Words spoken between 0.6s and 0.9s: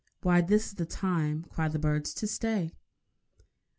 is the